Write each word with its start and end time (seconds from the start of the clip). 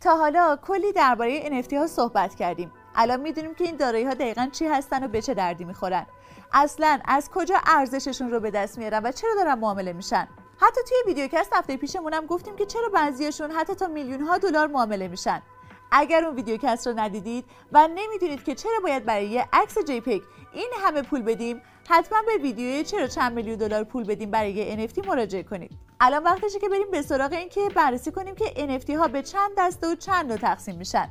تا 0.00 0.16
حالا 0.16 0.56
کلی 0.56 0.92
درباره 0.92 1.62
NFT 1.62 1.72
ها 1.72 1.86
صحبت 1.86 2.34
کردیم. 2.34 2.72
الان 2.94 3.20
می‌دونیم 3.20 3.54
که 3.54 3.64
این 3.64 3.76
دارایی 3.76 4.04
ها 4.04 4.14
دقیقا 4.14 4.48
چی 4.52 4.66
هستن 4.66 5.04
و 5.04 5.08
به 5.08 5.22
چه 5.22 5.34
دردی 5.34 5.64
می‌خورن. 5.64 6.06
اصلا 6.52 7.00
از 7.04 7.30
کجا 7.30 7.56
ارزششون 7.66 8.30
رو 8.30 8.40
به 8.40 8.50
دست 8.50 8.78
میارن 8.78 9.02
و 9.02 9.12
چرا 9.12 9.30
دارن 9.34 9.54
معامله 9.54 9.92
میشن؟ 9.92 10.28
حتی 10.60 10.80
توی 10.88 10.96
ویدیوکست 11.06 11.50
هفته 11.52 11.76
پیشمون 11.76 12.14
هم 12.14 12.26
گفتیم 12.26 12.56
که 12.56 12.66
چرا 12.66 12.88
بعضیاشون 12.88 13.50
حتی 13.50 13.74
تا 13.74 13.86
میلیون 13.86 14.20
ها 14.20 14.38
دلار 14.38 14.66
معامله 14.66 15.08
میشن. 15.08 15.42
اگر 15.92 16.24
اون 16.24 16.36
ویدیوکست 16.36 16.86
رو 16.86 16.98
ندیدید 16.98 17.44
و 17.72 17.88
نمی‌دونید 17.94 18.44
که 18.44 18.54
چرا 18.54 18.80
باید 18.82 19.04
برای 19.04 19.26
یه 19.26 19.48
عکس 19.52 19.78
جی 19.78 20.22
این 20.52 20.70
همه 20.82 21.02
پول 21.02 21.22
بدیم 21.22 21.62
حتما 21.88 22.22
به 22.26 22.42
ویدیوی 22.42 22.84
چرا 22.84 23.06
چند 23.06 23.32
میلیون 23.32 23.56
دلار 23.56 23.84
پول 23.84 24.04
بدیم 24.04 24.30
برای 24.30 24.52
یه 24.52 24.88
NFT 24.88 25.06
مراجعه 25.06 25.42
کنید. 25.42 25.70
الان 26.00 26.22
وقتشه 26.22 26.58
که 26.58 26.68
بریم 26.68 26.90
به 26.90 27.02
سراغ 27.02 27.32
این 27.32 27.48
که 27.48 27.68
بررسی 27.74 28.10
کنیم 28.10 28.34
که 28.34 28.78
NFT 28.78 28.90
ها 28.90 29.08
به 29.08 29.22
چند 29.22 29.50
دسته 29.58 29.92
و 29.92 29.94
چند 29.94 30.28
نوع 30.28 30.36
تقسیم 30.36 30.76
میشن. 30.76 31.08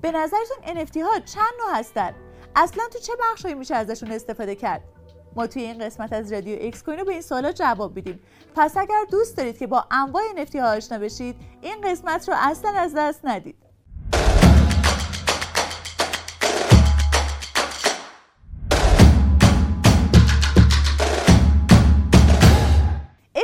به 0.00 0.12
نظرتون 0.12 0.84
NFT 0.84 0.96
ها 0.96 1.18
چند 1.18 1.52
نوع 1.58 1.78
هستن؟ 1.78 2.14
اصلا 2.56 2.84
تو 2.92 2.98
چه 2.98 3.12
بخشهایی 3.20 3.54
میشه 3.54 3.74
ازشون 3.74 4.12
استفاده 4.12 4.54
کرد؟ 4.54 4.82
ما 5.36 5.46
توی 5.46 5.62
این 5.62 5.78
قسمت 5.78 6.12
از 6.12 6.32
رادیو 6.32 6.58
اکس 6.60 6.82
کوین 6.82 7.04
به 7.04 7.12
این 7.12 7.20
سوالا 7.20 7.52
جواب 7.52 7.96
میدیم. 7.96 8.20
پس 8.54 8.76
اگر 8.76 9.04
دوست 9.10 9.36
دارید 9.36 9.58
که 9.58 9.66
با 9.66 9.84
انواع 9.90 10.22
NFT 10.36 10.56
ها 10.56 10.76
آشنا 10.76 10.98
بشید 10.98 11.36
این 11.62 11.80
قسمت 11.80 12.28
رو 12.28 12.34
اصلا 12.38 12.70
از 12.70 12.94
دست 12.94 13.20
ندید. 13.24 13.65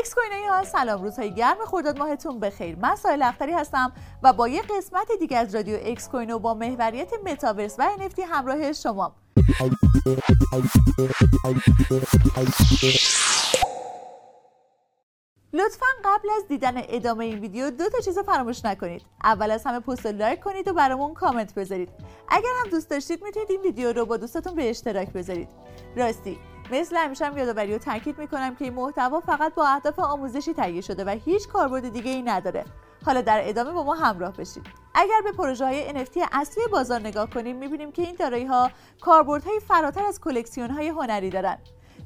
اکس 0.02 0.14
کوینایی 0.14 0.46
ها 0.46 0.64
سلام 0.64 1.02
روزهای 1.02 1.34
گرم 1.34 1.56
خرداد 1.66 1.98
ماهتون 1.98 2.40
بخیر. 2.40 2.76
من 2.76 2.96
سایل 2.96 3.22
اختری 3.22 3.52
هستم 3.52 3.92
و 4.22 4.32
با 4.32 4.48
یه 4.48 4.62
قسمت 4.62 5.12
دیگه 5.20 5.36
از 5.36 5.54
رادیو 5.54 5.78
اکس 5.82 6.08
کوینو 6.08 6.38
با 6.38 6.54
محوریت 6.54 7.12
متاورس 7.24 7.76
و 7.78 7.96
NFT 7.96 8.20
همراه 8.28 8.72
شما. 8.72 9.14
لطفا 15.52 15.86
قبل 16.04 16.28
از 16.36 16.48
دیدن 16.48 16.74
ادامه 16.76 17.24
این 17.24 17.38
ویدیو 17.38 17.70
دو 17.70 17.88
تا 17.88 18.00
چیز 18.00 18.18
فراموش 18.18 18.64
نکنید. 18.64 19.02
اول 19.24 19.50
از 19.50 19.64
همه 19.64 19.80
پست 19.80 20.06
لایک 20.06 20.40
کنید 20.40 20.68
و 20.68 20.72
برامون 20.72 21.14
کامنت 21.14 21.54
بذارید. 21.54 21.88
اگر 22.28 22.50
هم 22.64 22.70
دوست 22.70 22.90
داشتید 22.90 23.24
می‌تونید 23.24 23.50
این 23.50 23.60
ویدیو 23.60 23.92
رو 23.92 24.06
با 24.06 24.16
دوستاتون 24.16 24.54
به 24.54 24.70
اشتراک 24.70 25.12
بذارید. 25.12 25.48
راستی 25.96 26.38
مثل 26.72 26.96
همیشه 26.96 27.26
هم 27.26 27.38
یادآوری 27.38 27.74
و 27.74 27.78
تاکید 27.78 28.18
می‌کنم 28.18 28.54
که 28.54 28.64
این 28.64 28.74
محتوا 28.74 29.20
فقط 29.20 29.54
با 29.54 29.68
اهداف 29.68 29.98
آموزشی 29.98 30.54
تهیه 30.54 30.80
شده 30.80 31.04
و 31.04 31.08
هیچ 31.24 31.48
کاربرد 31.48 31.88
دیگه 31.88 32.10
ای 32.10 32.22
نداره. 32.22 32.64
حالا 33.06 33.20
در 33.20 33.40
ادامه 33.48 33.72
با 33.72 33.82
ما 33.84 33.94
همراه 33.94 34.32
بشید 34.32 34.66
اگر 34.94 35.20
به 35.24 35.32
پروژه 35.32 35.64
های 35.64 36.04
NFT 36.04 36.28
اصلی 36.32 36.64
بازار 36.72 37.00
نگاه 37.00 37.30
کنیم 37.30 37.56
می‌بینیم 37.56 37.92
که 37.92 38.02
این 38.02 38.16
دارایی 38.18 38.44
ها 38.44 38.70
کاربردهای 39.00 39.60
فراتر 39.60 40.04
از 40.04 40.20
کلکسیون 40.20 40.70
های 40.70 40.88
هنری 40.88 41.30
دارن. 41.30 41.58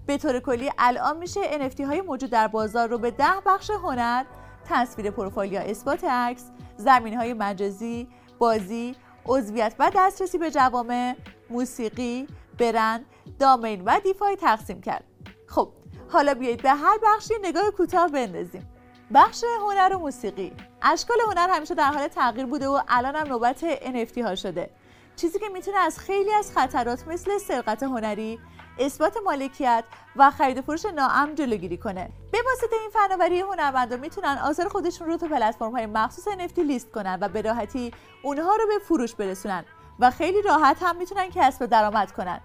به 0.06 0.18
طور 0.18 0.40
کلی 0.40 0.70
الان 0.78 1.16
میشه 1.16 1.68
NFT 1.68 1.80
های 1.80 2.00
موجود 2.00 2.30
در 2.30 2.48
بازار 2.48 2.88
رو 2.88 2.98
به 2.98 3.10
ده 3.10 3.40
بخش 3.46 3.70
هنر 3.70 4.24
تصویر 4.64 5.10
پروفایل 5.10 5.52
یا 5.52 5.60
اثبات 5.60 6.04
عکس 6.04 6.50
زمین 6.76 7.14
های 7.14 7.32
مجازی 7.32 8.08
بازی 8.38 8.96
عضویت 9.26 9.74
و 9.78 9.90
دسترسی 9.94 10.38
به 10.38 10.50
جوامع 10.50 11.16
موسیقی 11.50 12.26
برند 12.58 13.04
دامین 13.38 13.82
و 13.84 14.00
دیفای 14.00 14.36
تقسیم 14.36 14.80
کرد. 14.80 15.04
خب 15.46 15.72
حالا 16.08 16.34
بیایید 16.34 16.62
به 16.62 16.70
هر 16.70 16.98
بخشی 17.02 17.34
نگاه 17.42 17.70
کوتاه 17.70 18.08
بندازیم. 18.08 18.68
بخش 19.14 19.44
هنر 19.60 19.94
و 19.94 19.98
موسیقی. 19.98 20.52
اشکال 20.82 21.16
هنر 21.26 21.48
همیشه 21.50 21.74
در 21.74 21.92
حال 21.92 22.08
تغییر 22.08 22.46
بوده 22.46 22.68
و 22.68 22.80
الان 22.88 23.16
هم 23.16 23.26
نوبت 23.26 23.78
NFT 23.78 24.18
ها 24.18 24.34
شده. 24.34 24.70
چیزی 25.16 25.38
که 25.38 25.48
می‌تونه 25.48 25.78
از 25.78 25.98
خیلی 25.98 26.32
از 26.32 26.52
خطرات 26.52 27.08
مثل 27.08 27.38
سرقت 27.38 27.82
هنری 27.82 28.38
اثبات 28.78 29.16
مالکیت 29.24 29.84
و 30.16 30.30
خرید 30.30 30.60
فروش 30.60 30.84
ناامن 30.84 31.34
جلوگیری 31.34 31.76
کنه. 31.76 32.10
به 32.32 32.38
واسطه 32.46 32.76
این 32.80 32.90
فناوری 32.90 33.40
هنرمندا 33.40 33.96
می‌تونن 33.96 34.38
آثار 34.44 34.68
خودشون 34.68 35.06
رو 35.06 35.16
تو 35.16 35.28
پلتفرم 35.28 35.72
های 35.72 35.86
مخصوص 35.86 36.28
NFT 36.28 36.58
لیست 36.58 36.92
کنن 36.92 37.18
و 37.20 37.28
به 37.28 37.42
راحتی 37.42 37.92
اونها 38.22 38.56
رو 38.56 38.66
به 38.66 38.78
فروش 38.84 39.14
برسونن 39.14 39.64
و 39.98 40.10
خیلی 40.10 40.42
راحت 40.42 40.76
هم 40.80 40.96
می‌تونن 40.96 41.30
کسب 41.30 41.66
درآمد 41.66 42.12
کنن. 42.12 42.40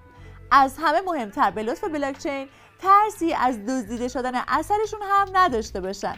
از 0.52 0.78
همه 0.80 1.02
مهمتر. 1.02 1.52
به 1.52 1.64
لطف 1.64 1.84
بلاکچین 1.84 2.48
ترسی 2.80 3.34
از 3.34 3.66
دزدیده 3.66 4.08
شدن 4.08 4.32
اثرشون 4.48 5.00
هم 5.04 5.28
نداشته 5.34 5.82
باشن. 5.82 6.16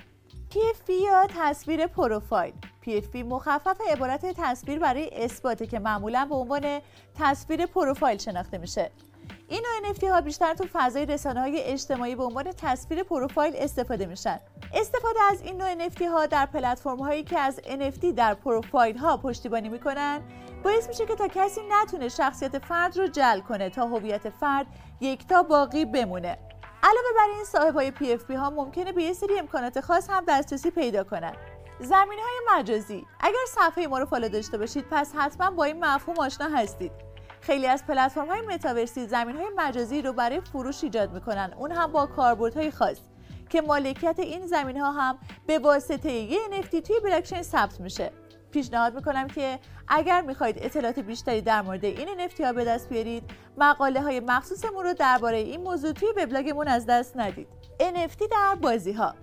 PFP 0.52 0.90
یا 0.90 1.28
تصویر 1.40 1.88
پروفایل؟ 1.88 2.54
PFP 2.86 3.16
مخفف 3.16 3.78
عبارت 3.90 4.26
تصویر 4.26 4.80
برای 4.80 5.24
اثباته 5.24 5.68
که 5.68 5.80
معمولا 5.80 6.26
به 6.26 6.36
عنوان 6.36 6.80
تصویر 7.20 7.66
پروفایل 7.66 8.18
شناخته 8.18 8.58
میشه. 8.58 8.92
این 9.48 9.62
نوع 9.62 9.94
NFT 9.94 10.04
ها 10.04 10.22
بیشتر 10.22 10.54
تو 10.54 10.66
فضای 10.74 11.06
رسانه 11.06 11.40
های 11.40 11.62
اجتماعی 11.62 12.16
به 12.16 12.24
عنوان 12.24 12.52
تصویر 12.52 13.04
پروفایل 13.04 13.54
استفاده 13.58 14.06
میشن. 14.06 14.40
استفاده 14.74 15.20
از 15.32 15.42
این 15.42 15.58
نوع 15.58 15.90
NFT 15.90 16.02
ها 16.02 16.26
در 16.26 16.46
پلتفرم 16.46 17.00
هایی 17.00 17.24
که 17.24 17.40
از 17.40 17.60
NFT 17.60 18.06
در 18.16 18.34
پروفایل 18.34 18.98
ها 18.98 19.18
پشتیبانی 19.18 19.70
می‌کنن 19.70 20.22
باعث 20.63 20.88
میشه 20.88 21.06
که 21.06 21.16
تا 21.16 21.28
کسی 21.28 21.62
نتونه 21.69 22.09
شخصیت 22.09 22.59
فرد 22.59 22.97
رو 22.97 23.07
جل 23.07 23.40
کنه 23.40 23.69
تا 23.69 23.88
هویت 23.88 24.29
فرد 24.29 24.66
یکتا 25.01 25.44
باقی 25.44 25.85
بمونه. 25.85 26.38
علاوه 26.84 27.07
بر 27.18 27.28
این 27.35 27.44
صاحب 27.44 27.75
های 27.75 27.91
PFP 27.91 28.31
ها 28.31 28.50
ممکنه 28.50 28.91
به 28.91 29.03
یه 29.03 29.13
سری 29.13 29.40
امکانات 29.40 29.81
خاص 29.81 30.09
هم 30.09 30.23
دسترسی 30.28 30.72
پیدا 30.72 31.03
کنن. 31.03 31.34
زمین 31.79 32.19
های 32.19 32.59
مجازی. 32.59 33.06
اگر 33.19 33.46
صفحه 33.47 33.88
ما 33.88 34.00
رو 34.00 34.06
فالو 34.06 34.29
داشته 34.29 34.57
باشید 34.57 34.85
پس 34.91 35.12
حتما 35.16 35.52
با 35.52 35.63
این 35.63 35.85
مفهوم 35.85 36.19
آشنا 36.19 36.47
هستید. 36.47 36.91
خیلی 37.41 37.68
از 37.68 37.85
پلتفرم 37.85 38.28
های 38.28 38.41
متاورسی 38.41 39.07
زمین 39.07 39.35
های 39.35 39.50
مجازی 39.56 40.02
رو 40.02 40.13
برای 40.13 40.41
فروش 40.41 40.84
ایجاد 40.84 41.13
می‌کنن. 41.13 41.53
اون 41.57 41.72
هم 41.72 41.91
با 41.91 42.06
کاربردهای 42.06 42.72
خاص 42.72 42.97
که 43.50 43.62
مالکیت 43.62 44.19
این 44.19 44.47
زمین 44.47 44.78
ها 44.78 44.91
هم 44.91 45.18
به 45.47 45.59
واسطه 45.59 46.12
یه 46.12 46.40
NFT 46.52 46.81
توی 46.88 47.00
بلاکچین 47.03 47.41
ثبت 47.41 47.79
میشه. 47.79 48.12
پیشنهاد 48.53 48.96
می‌کنم 48.96 49.28
که 49.28 49.59
اگر 49.88 50.22
می‌خواهید 50.22 50.58
اطلاعات 50.59 51.00
بیشتری 51.00 51.41
در 51.41 51.62
مورد 51.62 51.86
این 51.86 52.08
NFT 52.28 52.41
ها 52.41 52.53
به 52.53 52.66
دست 52.66 52.90
بیارید 52.90 53.24
مقاله 53.58 54.02
های 54.02 54.19
مخصوصمون 54.19 54.84
رو 54.84 54.94
درباره 54.94 55.38
این 55.38 55.62
موضوع 55.62 55.91
توی 55.91 56.09
وبلاگمون 56.18 56.68
از 56.68 56.86
دست 56.86 57.18
ندید 57.18 57.47
NFT 57.80 58.28
در 58.31 58.56
بازی 58.62 58.91
ها 58.91 59.16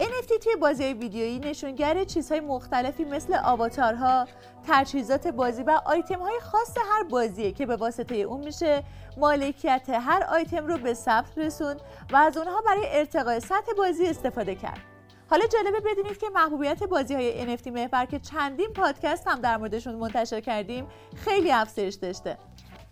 NFT 0.00 0.38
توی 0.44 0.56
بازی 0.56 0.82
های 0.82 0.92
ویدیویی 0.92 1.38
نشونگر 1.38 2.04
چیزهای 2.04 2.40
مختلفی 2.40 3.04
مثل 3.04 3.34
آواتارها، 3.44 4.26
تجهیزات 4.68 5.28
بازی 5.28 5.62
و 5.62 5.80
آیتم 5.86 6.20
های 6.20 6.40
خاص 6.40 6.76
هر 6.92 7.02
بازیه 7.02 7.52
که 7.52 7.66
به 7.66 7.76
واسطه 7.76 8.14
اون 8.14 8.44
میشه 8.44 8.82
مالکیت 9.16 9.88
هر 9.88 10.22
آیتم 10.22 10.66
رو 10.66 10.78
به 10.78 10.94
ثبت 10.94 11.38
رسوند 11.38 11.80
و 12.12 12.16
از 12.16 12.36
اونها 12.36 12.60
برای 12.66 12.86
ارتقای 12.90 13.40
سطح 13.40 13.72
بازی 13.78 14.06
استفاده 14.06 14.54
کرد. 14.54 14.95
حالا 15.30 15.46
جالبه 15.46 15.80
بدونید 15.80 16.18
که 16.18 16.26
محبوبیت 16.34 16.82
بازی 16.82 17.14
های 17.14 17.56
NFT 17.56 17.66
محور 17.66 18.04
که 18.04 18.18
چندین 18.18 18.68
پادکست 18.72 19.28
هم 19.28 19.40
در 19.40 19.56
موردشون 19.56 19.94
منتشر 19.94 20.40
کردیم 20.40 20.86
خیلی 21.16 21.52
افزایش 21.52 21.94
داشته. 21.94 22.38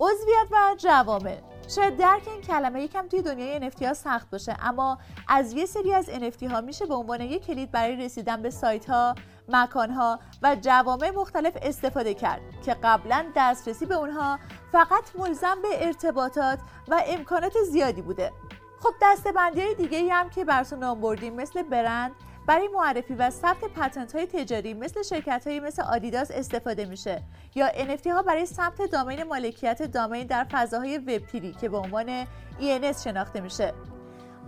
عضویت 0.00 0.46
و 0.50 0.74
جوامع 0.78 1.38
شاید 1.68 1.96
درک 1.96 2.28
این 2.28 2.40
کلمه 2.40 2.82
یکم 2.82 3.08
توی 3.08 3.22
دنیای 3.22 3.70
NFT 3.70 3.82
ها 3.82 3.94
سخت 3.94 4.30
باشه 4.30 4.56
اما 4.60 4.98
از 5.28 5.52
یه 5.52 5.66
سری 5.66 5.94
از 5.94 6.10
NFT 6.10 6.42
ها 6.42 6.60
میشه 6.60 6.86
به 6.86 6.94
عنوان 6.94 7.20
یک 7.20 7.46
کلید 7.46 7.70
برای 7.70 7.96
رسیدن 7.96 8.42
به 8.42 8.50
سایت 8.50 8.90
ها، 8.90 9.14
مکان 9.48 9.90
ها 9.90 10.18
و 10.42 10.56
جوامع 10.60 11.10
مختلف 11.10 11.56
استفاده 11.62 12.14
کرد 12.14 12.40
که 12.64 12.76
قبلا 12.82 13.26
دسترسی 13.36 13.86
به 13.86 13.94
اونها 13.94 14.38
فقط 14.72 15.16
ملزم 15.18 15.56
به 15.62 15.86
ارتباطات 15.86 16.58
و 16.88 17.02
امکانات 17.06 17.52
زیادی 17.70 18.02
بوده. 18.02 18.32
خب 18.80 18.94
دستبندی 19.02 19.60
های 19.60 19.74
دیگه 19.74 20.12
هم 20.12 20.30
که 20.30 20.44
براتون 20.44 20.78
نام 20.78 21.00
بردیم 21.00 21.34
مثل 21.34 21.62
برند 21.62 22.12
برای 22.46 22.68
معرفی 22.68 23.14
و 23.14 23.30
ثبت 23.30 23.64
پتنت 23.64 24.14
های 24.14 24.26
تجاری 24.26 24.74
مثل 24.74 25.02
شرکت 25.02 25.46
های 25.46 25.60
مثل 25.60 25.82
آدیداس 25.82 26.30
استفاده 26.30 26.84
میشه 26.84 27.22
یا 27.54 27.68
NFT 27.68 28.06
ها 28.06 28.22
برای 28.22 28.46
ثبت 28.46 28.82
دامین 28.82 29.22
مالکیت 29.22 29.82
دامین 29.82 30.26
در 30.26 30.46
فضاهای 30.50 30.98
وب 30.98 31.56
که 31.60 31.68
به 31.68 31.76
عنوان 31.76 32.24
ENS 32.60 33.04
شناخته 33.04 33.40
میشه 33.40 33.74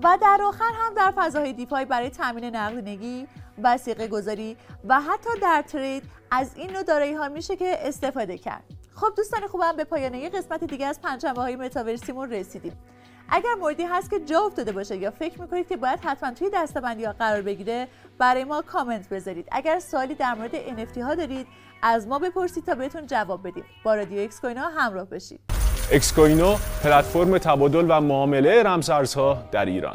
و 0.03 0.19
در 0.23 0.41
آخر 0.45 0.73
هم 0.75 0.95
در 0.95 1.13
فضاهای 1.17 1.53
دیفای 1.53 1.85
برای 1.85 2.11
تامین 2.11 2.45
نقدینگی، 2.57 3.27
وسیقه 3.63 4.09
گذاری 4.09 4.57
و 4.85 5.01
حتی 5.01 5.31
در 5.43 5.63
ترید 5.63 6.03
از 6.31 6.57
این 6.57 6.71
نوع 6.71 6.83
دارایی 6.83 7.13
ها 7.13 7.29
میشه 7.29 7.57
که 7.57 7.89
استفاده 7.89 8.39
کرد. 8.39 8.65
خب 8.95 9.09
دوستان 9.17 9.47
خوبم 9.47 9.77
به 9.77 9.85
پایان 9.85 10.15
یک 10.15 10.35
قسمت 10.35 10.65
دیگه 10.65 10.87
از 10.87 11.01
پنجشنبه 11.01 11.43
های 11.43 11.57
متاورسیمون 11.57 12.31
رسیدیم. 12.31 12.73
اگر 13.29 13.55
موردی 13.61 13.83
هست 13.83 14.11
که 14.11 14.21
جا 14.21 14.41
افتاده 14.41 14.73
باشه 14.73 14.97
یا 14.97 15.11
فکر 15.11 15.41
می‌کنید 15.41 15.69
که 15.69 15.77
باید 15.77 16.01
حتما 16.03 16.31
توی 16.31 16.51
دسته‌بندی 16.55 17.05
ها 17.05 17.13
قرار 17.13 17.43
بگیره 17.43 17.89
برای 18.19 18.45
ما 18.45 18.63
کامنت 18.63 19.09
بذارید. 19.09 19.49
اگر 19.53 19.79
سوالی 19.79 20.15
در 20.15 20.35
مورد 20.35 20.53
NFT 20.55 20.99
ها 20.99 21.15
دارید 21.15 21.47
از 21.83 22.09
ما 22.09 22.19
بپرسید 22.19 22.65
تا 22.65 22.75
بهتون 22.75 23.07
جواب 23.07 23.49
بدیم. 23.49 23.65
با 23.85 23.95
رادیو 23.95 24.23
اکس 24.23 24.41
کوینو 24.41 24.61
همراه 24.61 25.05
بشید 25.05 25.41
اکس 25.93 26.13
کوینو 26.13 26.57
پلتفرم 26.83 27.39
تبادل 27.39 27.87
و 27.89 28.01
معامله 28.01 28.63
رمزارزها 28.63 29.39
در 29.53 29.65
ایران. 29.65 29.95